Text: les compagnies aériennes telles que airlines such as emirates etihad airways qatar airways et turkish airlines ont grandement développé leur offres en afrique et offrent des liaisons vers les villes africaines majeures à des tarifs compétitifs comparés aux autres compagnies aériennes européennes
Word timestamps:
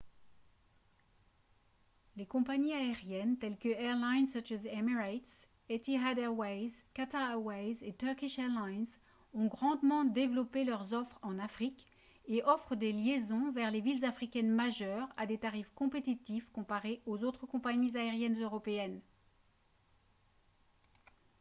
les 2.15 2.25
compagnies 2.25 2.73
aériennes 2.73 3.37
telles 3.37 3.59
que 3.59 3.69
airlines 3.69 4.25
such 4.25 4.51
as 4.51 4.65
emirates 4.77 5.47
etihad 5.69 6.17
airways 6.17 6.71
qatar 6.95 7.29
airways 7.33 7.83
et 7.83 7.93
turkish 7.99 8.39
airlines 8.39 8.87
ont 9.35 9.45
grandement 9.45 10.03
développé 10.03 10.63
leur 10.63 10.91
offres 10.93 11.19
en 11.21 11.37
afrique 11.37 11.85
et 12.25 12.41
offrent 12.45 12.73
des 12.73 12.91
liaisons 12.93 13.51
vers 13.51 13.69
les 13.69 13.81
villes 13.81 14.03
africaines 14.03 14.49
majeures 14.51 15.07
à 15.17 15.27
des 15.27 15.37
tarifs 15.37 15.71
compétitifs 15.75 16.49
comparés 16.51 17.03
aux 17.05 17.23
autres 17.23 17.45
compagnies 17.45 17.95
aériennes 17.95 18.41
européennes 18.41 19.01